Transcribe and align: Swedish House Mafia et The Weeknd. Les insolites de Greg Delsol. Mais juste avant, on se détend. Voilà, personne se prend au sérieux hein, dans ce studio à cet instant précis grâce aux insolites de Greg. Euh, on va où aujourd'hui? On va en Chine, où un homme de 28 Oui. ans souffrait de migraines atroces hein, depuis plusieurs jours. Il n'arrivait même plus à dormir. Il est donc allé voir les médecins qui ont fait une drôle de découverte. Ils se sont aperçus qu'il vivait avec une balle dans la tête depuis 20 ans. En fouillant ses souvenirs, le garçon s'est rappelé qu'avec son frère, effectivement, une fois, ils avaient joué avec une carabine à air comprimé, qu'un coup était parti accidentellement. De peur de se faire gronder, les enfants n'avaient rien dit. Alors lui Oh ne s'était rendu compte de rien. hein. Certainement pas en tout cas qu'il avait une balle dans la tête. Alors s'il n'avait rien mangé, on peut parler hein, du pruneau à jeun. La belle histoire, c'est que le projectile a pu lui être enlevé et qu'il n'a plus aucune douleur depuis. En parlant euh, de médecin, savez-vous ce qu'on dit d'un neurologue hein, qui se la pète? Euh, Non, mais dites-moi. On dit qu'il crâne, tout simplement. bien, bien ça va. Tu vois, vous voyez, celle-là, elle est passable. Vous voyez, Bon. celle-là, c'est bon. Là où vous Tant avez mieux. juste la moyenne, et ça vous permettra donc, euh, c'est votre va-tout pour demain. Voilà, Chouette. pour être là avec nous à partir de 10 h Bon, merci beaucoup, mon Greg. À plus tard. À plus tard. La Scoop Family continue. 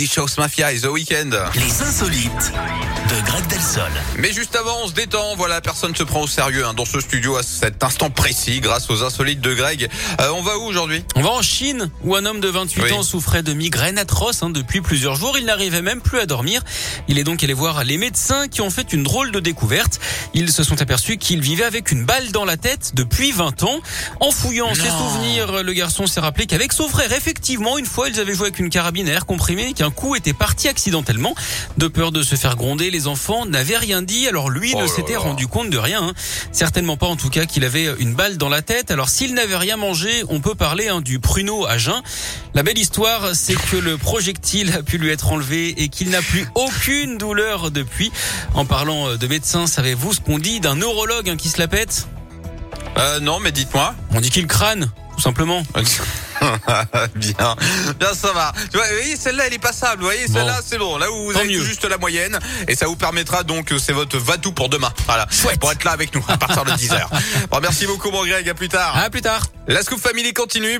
Swedish 0.00 0.16
House 0.16 0.38
Mafia 0.38 0.72
et 0.72 0.80
The 0.80 0.86
Weeknd. 0.86 1.30
Les 1.56 1.82
insolites 1.82 2.52
de 3.10 3.26
Greg 3.26 3.46
Delsol. 3.48 3.90
Mais 4.16 4.32
juste 4.32 4.56
avant, 4.56 4.78
on 4.82 4.88
se 4.88 4.94
détend. 4.94 5.36
Voilà, 5.36 5.60
personne 5.60 5.94
se 5.94 6.02
prend 6.04 6.22
au 6.22 6.26
sérieux 6.26 6.64
hein, 6.64 6.72
dans 6.72 6.86
ce 6.86 7.00
studio 7.00 7.36
à 7.36 7.42
cet 7.42 7.84
instant 7.84 8.08
précis 8.08 8.60
grâce 8.60 8.88
aux 8.88 9.02
insolites 9.02 9.42
de 9.42 9.52
Greg. 9.52 9.90
Euh, 10.22 10.30
on 10.34 10.40
va 10.40 10.56
où 10.56 10.62
aujourd'hui? 10.62 11.04
On 11.16 11.22
va 11.22 11.28
en 11.28 11.42
Chine, 11.42 11.90
où 12.02 12.16
un 12.16 12.24
homme 12.24 12.40
de 12.40 12.48
28 12.48 12.82
Oui. 12.82 12.92
ans 12.92 13.02
souffrait 13.02 13.42
de 13.42 13.52
migraines 13.52 13.98
atroces 13.98 14.42
hein, 14.42 14.48
depuis 14.48 14.80
plusieurs 14.80 15.16
jours. 15.16 15.36
Il 15.36 15.44
n'arrivait 15.44 15.82
même 15.82 16.00
plus 16.00 16.18
à 16.18 16.24
dormir. 16.24 16.62
Il 17.08 17.18
est 17.18 17.24
donc 17.24 17.44
allé 17.44 17.52
voir 17.52 17.84
les 17.84 17.98
médecins 17.98 18.48
qui 18.48 18.62
ont 18.62 18.70
fait 18.70 18.94
une 18.94 19.02
drôle 19.02 19.32
de 19.32 19.40
découverte. 19.40 20.00
Ils 20.32 20.50
se 20.50 20.62
sont 20.62 20.80
aperçus 20.80 21.18
qu'il 21.18 21.42
vivait 21.42 21.64
avec 21.64 21.90
une 21.90 22.06
balle 22.06 22.32
dans 22.32 22.46
la 22.46 22.56
tête 22.56 22.92
depuis 22.94 23.32
20 23.32 23.64
ans. 23.64 23.80
En 24.20 24.30
fouillant 24.30 24.74
ses 24.74 24.88
souvenirs, 24.88 25.62
le 25.62 25.72
garçon 25.74 26.06
s'est 26.06 26.20
rappelé 26.20 26.46
qu'avec 26.46 26.72
son 26.72 26.88
frère, 26.88 27.12
effectivement, 27.12 27.76
une 27.76 27.84
fois, 27.86 28.08
ils 28.08 28.18
avaient 28.18 28.34
joué 28.34 28.46
avec 28.46 28.60
une 28.60 28.70
carabine 28.70 29.06
à 29.10 29.12
air 29.12 29.26
comprimé, 29.26 29.74
qu'un 29.90 30.00
coup 30.00 30.14
était 30.16 30.32
parti 30.32 30.68
accidentellement. 30.68 31.34
De 31.78 31.88
peur 31.88 32.12
de 32.12 32.22
se 32.22 32.34
faire 32.36 32.56
gronder, 32.56 32.90
les 32.90 33.06
enfants 33.06 33.46
n'avaient 33.46 33.76
rien 33.76 34.02
dit. 34.02 34.26
Alors 34.28 34.48
lui 34.50 34.72
Oh 34.76 34.82
ne 34.82 34.86
s'était 34.86 35.16
rendu 35.16 35.46
compte 35.46 35.70
de 35.70 35.78
rien. 35.78 36.02
hein. 36.02 36.12
Certainement 36.52 36.96
pas 36.96 37.06
en 37.06 37.16
tout 37.16 37.30
cas 37.30 37.46
qu'il 37.46 37.64
avait 37.64 37.88
une 37.98 38.14
balle 38.14 38.36
dans 38.36 38.48
la 38.48 38.62
tête. 38.62 38.90
Alors 38.90 39.08
s'il 39.08 39.34
n'avait 39.34 39.56
rien 39.56 39.76
mangé, 39.76 40.22
on 40.28 40.40
peut 40.40 40.54
parler 40.54 40.88
hein, 40.88 41.00
du 41.00 41.18
pruneau 41.18 41.66
à 41.66 41.78
jeun. 41.78 42.00
La 42.54 42.62
belle 42.62 42.78
histoire, 42.78 43.34
c'est 43.34 43.54
que 43.54 43.76
le 43.76 43.96
projectile 43.98 44.72
a 44.72 44.82
pu 44.82 44.98
lui 44.98 45.10
être 45.10 45.32
enlevé 45.32 45.82
et 45.82 45.88
qu'il 45.88 46.10
n'a 46.10 46.22
plus 46.22 46.46
aucune 46.54 47.18
douleur 47.18 47.70
depuis. 47.70 48.10
En 48.54 48.64
parlant 48.64 49.08
euh, 49.08 49.16
de 49.16 49.26
médecin, 49.26 49.66
savez-vous 49.66 50.14
ce 50.14 50.20
qu'on 50.20 50.38
dit 50.38 50.60
d'un 50.60 50.76
neurologue 50.76 51.28
hein, 51.30 51.36
qui 51.36 51.48
se 51.48 51.58
la 51.58 51.68
pète? 51.68 52.08
Euh, 52.98 53.20
Non, 53.20 53.40
mais 53.40 53.52
dites-moi. 53.52 53.94
On 54.12 54.20
dit 54.20 54.30
qu'il 54.30 54.46
crâne, 54.46 54.90
tout 55.16 55.20
simplement. 55.22 55.62
bien, 57.16 57.56
bien 57.98 58.14
ça 58.14 58.32
va. 58.32 58.52
Tu 58.70 58.76
vois, 58.76 58.86
vous 58.88 58.94
voyez, 58.96 59.16
celle-là, 59.16 59.46
elle 59.46 59.54
est 59.54 59.58
passable. 59.58 59.98
Vous 60.02 60.06
voyez, 60.08 60.26
Bon. 60.28 60.34
celle-là, 60.34 60.60
c'est 60.64 60.78
bon. 60.78 60.96
Là 60.98 61.10
où 61.10 61.24
vous 61.26 61.32
Tant 61.32 61.40
avez 61.40 61.48
mieux. 61.48 61.62
juste 61.64 61.84
la 61.84 61.98
moyenne, 61.98 62.38
et 62.68 62.74
ça 62.76 62.86
vous 62.86 62.96
permettra 62.96 63.42
donc, 63.42 63.72
euh, 63.72 63.78
c'est 63.78 63.92
votre 63.92 64.18
va-tout 64.18 64.52
pour 64.52 64.68
demain. 64.68 64.92
Voilà, 65.06 65.26
Chouette. 65.30 65.58
pour 65.60 65.72
être 65.72 65.84
là 65.84 65.92
avec 65.92 66.14
nous 66.14 66.24
à 66.28 66.36
partir 66.36 66.64
de 66.64 66.72
10 66.72 66.90
h 66.90 67.06
Bon, 67.50 67.58
merci 67.60 67.86
beaucoup, 67.86 68.10
mon 68.10 68.24
Greg. 68.24 68.48
À 68.48 68.54
plus 68.54 68.68
tard. 68.68 68.96
À 68.96 69.10
plus 69.10 69.22
tard. 69.22 69.42
La 69.66 69.82
Scoop 69.82 70.00
Family 70.00 70.32
continue. 70.32 70.78